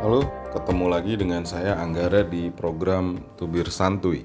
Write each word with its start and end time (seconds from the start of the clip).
Halo, 0.00 0.24
ketemu 0.48 0.88
lagi 0.88 1.12
dengan 1.12 1.44
saya 1.44 1.76
Anggara 1.76 2.24
di 2.24 2.48
program 2.48 3.20
Tubir 3.36 3.68
Santuy. 3.68 4.24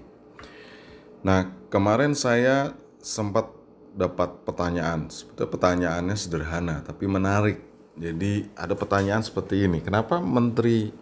Nah, 1.20 1.52
kemarin 1.68 2.16
saya 2.16 2.71
sempat 3.04 3.52
dapat 3.91 4.39
pertanyaan. 4.48 5.11
Sebetulnya 5.11 5.52
pertanyaannya 5.52 6.16
sederhana 6.16 6.80
tapi 6.80 7.11
menarik. 7.11 7.59
Jadi 8.00 8.48
ada 8.55 8.71
pertanyaan 8.71 9.20
seperti 9.20 9.68
ini, 9.68 9.84
kenapa 9.84 10.23
menteri 10.23 10.96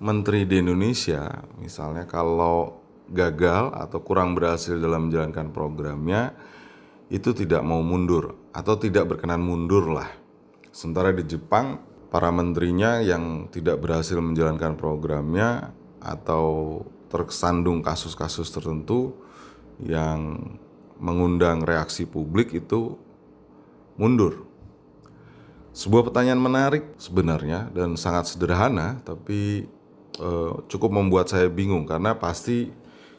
menteri 0.00 0.48
di 0.48 0.64
Indonesia 0.64 1.44
misalnya 1.60 2.08
kalau 2.08 2.80
gagal 3.12 3.76
atau 3.76 4.00
kurang 4.00 4.32
berhasil 4.32 4.72
dalam 4.80 5.12
menjalankan 5.12 5.52
programnya 5.52 6.32
itu 7.12 7.36
tidak 7.36 7.60
mau 7.60 7.84
mundur 7.84 8.40
atau 8.56 8.72
tidak 8.80 9.04
berkenan 9.04 9.44
mundur 9.44 9.92
lah. 9.92 10.08
Sementara 10.72 11.12
di 11.12 11.28
Jepang 11.28 11.91
para 12.12 12.28
menterinya 12.28 13.00
yang 13.00 13.48
tidak 13.48 13.80
berhasil 13.80 14.20
menjalankan 14.20 14.76
programnya 14.76 15.72
atau 15.96 16.78
tersandung 17.08 17.80
kasus-kasus 17.80 18.52
tertentu 18.52 19.16
yang 19.80 20.36
mengundang 21.00 21.64
reaksi 21.64 22.04
publik 22.04 22.52
itu 22.52 23.00
mundur. 23.96 24.44
Sebuah 25.72 26.12
pertanyaan 26.12 26.36
menarik 26.36 26.84
sebenarnya 27.00 27.72
dan 27.72 27.96
sangat 27.96 28.28
sederhana, 28.28 29.00
tapi 29.08 29.64
eh, 30.20 30.52
cukup 30.68 30.92
membuat 30.92 31.32
saya 31.32 31.48
bingung 31.48 31.88
karena 31.88 32.12
pasti 32.12 32.68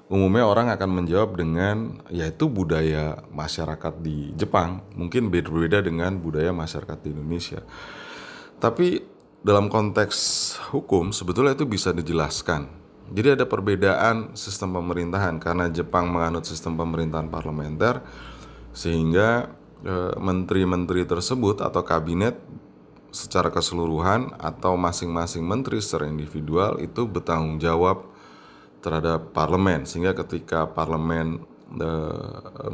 umumnya 0.05 0.45
orang 0.45 0.69
akan 0.69 1.01
menjawab 1.01 1.33
dengan 1.33 1.97
yaitu 2.13 2.45
budaya 2.45 3.25
masyarakat 3.33 3.93
di 4.05 4.37
Jepang 4.37 4.85
mungkin 4.93 5.33
berbeda 5.33 5.81
dengan 5.81 6.13
budaya 6.21 6.53
masyarakat 6.53 6.97
di 7.01 7.09
Indonesia. 7.09 7.65
Tapi 8.63 9.03
dalam 9.43 9.67
konteks 9.67 10.15
hukum 10.71 11.11
sebetulnya 11.11 11.51
itu 11.51 11.67
bisa 11.67 11.91
dijelaskan. 11.91 12.71
Jadi 13.11 13.35
ada 13.35 13.43
perbedaan 13.43 14.31
sistem 14.39 14.79
pemerintahan 14.79 15.35
karena 15.43 15.67
Jepang 15.67 16.07
menganut 16.07 16.47
sistem 16.47 16.79
pemerintahan 16.79 17.27
parlementer 17.27 17.99
sehingga 18.71 19.51
eh, 19.83 20.15
menteri-menteri 20.15 21.03
tersebut 21.03 21.59
atau 21.59 21.83
kabinet 21.83 22.39
secara 23.11 23.51
keseluruhan 23.51 24.31
atau 24.39 24.79
masing-masing 24.79 25.43
menteri 25.43 25.83
secara 25.83 26.07
individual 26.09 26.79
itu 26.81 27.03
bertanggung 27.05 27.61
jawab 27.61 28.09
terhadap 28.81 29.31
parlemen 29.31 29.85
sehingga 29.85 30.17
ketika 30.17 30.65
parlemen 30.65 31.45
e, 31.77 31.89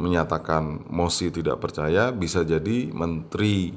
menyatakan 0.00 0.80
mosi 0.88 1.28
tidak 1.28 1.60
percaya 1.60 2.10
bisa 2.10 2.42
jadi 2.42 2.88
menteri 2.90 3.76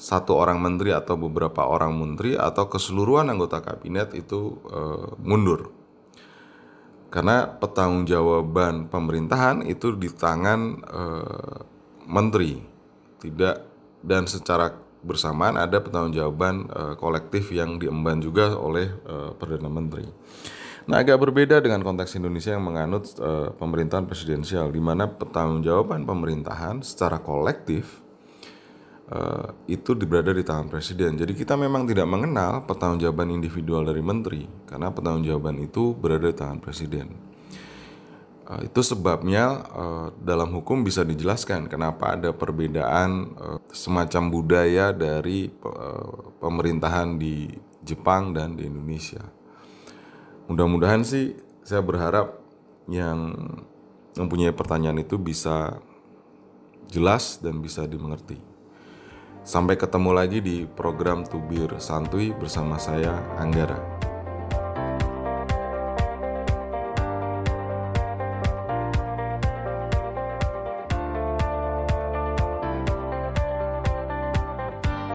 satu 0.00 0.32
orang 0.32 0.56
menteri 0.64 0.96
atau 0.96 1.20
beberapa 1.20 1.68
orang 1.68 1.92
menteri 1.92 2.32
atau 2.32 2.72
keseluruhan 2.72 3.28
anggota 3.28 3.60
kabinet 3.60 4.16
itu 4.16 4.56
uh, 4.72 5.12
mundur. 5.20 5.76
Karena 7.12 7.44
pertanggungjawaban 7.44 8.88
pemerintahan 8.88 9.68
itu 9.68 9.92
di 10.00 10.08
tangan 10.08 10.60
uh, 10.88 11.58
menteri, 12.08 12.64
tidak 13.20 13.60
dan 14.00 14.24
secara 14.24 14.72
bersamaan 15.04 15.60
ada 15.60 15.84
pertanggungjawaban 15.84 16.56
uh, 16.72 16.94
kolektif 16.96 17.52
yang 17.52 17.76
diemban 17.76 18.24
juga 18.24 18.56
oleh 18.56 18.88
uh, 19.04 19.36
perdana 19.36 19.68
menteri. 19.68 20.08
Nah, 20.88 21.04
agak 21.04 21.20
berbeda 21.20 21.60
dengan 21.60 21.84
konteks 21.84 22.16
Indonesia 22.16 22.56
yang 22.56 22.64
menganut 22.64 23.04
uh, 23.20 23.52
pemerintahan 23.52 24.08
presidensial, 24.08 24.72
di 24.72 24.80
mana 24.80 25.12
pertanggungjawaban 25.12 26.08
pemerintahan 26.08 26.80
secara 26.80 27.20
kolektif 27.20 28.00
uh, 29.10 29.52
itu 29.66 29.92
berada 29.98 30.30
di 30.30 30.46
tangan 30.46 30.70
presiden. 30.70 31.18
Jadi 31.18 31.34
kita 31.34 31.58
memang 31.58 31.84
tidak 31.84 32.06
mengenal 32.06 32.64
pertanggungjawaban 32.64 33.34
individual 33.34 33.82
dari 33.84 34.00
menteri 34.00 34.42
karena 34.66 34.94
pertanggungjawaban 34.94 35.60
itu 35.60 35.92
berada 35.94 36.30
di 36.30 36.36
tangan 36.38 36.58
presiden. 36.62 37.12
Uh, 38.46 38.66
itu 38.66 38.80
sebabnya 38.82 39.62
uh, 39.70 40.08
dalam 40.18 40.50
hukum 40.54 40.82
bisa 40.86 41.02
dijelaskan 41.06 41.70
kenapa 41.70 42.18
ada 42.18 42.30
perbedaan 42.34 43.34
semacam 43.70 44.22
budaya 44.30 44.90
dari 44.90 45.50
pemerintahan 46.42 47.14
di 47.14 47.46
Jepang 47.86 48.34
dan 48.34 48.58
di 48.58 48.66
Indonesia. 48.66 49.22
Mudah-mudahan 50.50 51.06
sih 51.06 51.38
saya 51.62 51.78
berharap 51.78 52.42
yang 52.90 53.38
mempunyai 54.18 54.50
pertanyaan 54.50 54.98
itu 54.98 55.14
bisa 55.14 55.78
jelas 56.90 57.38
dan 57.38 57.62
bisa 57.62 57.86
dimengerti. 57.86 58.49
Sampai 59.40 59.80
ketemu 59.80 60.10
lagi 60.12 60.38
di 60.44 60.68
program 60.68 61.24
Tubir 61.24 61.72
Santuy 61.80 62.32
bersama 62.36 62.76
saya 62.76 63.16
Anggara. 63.40 63.99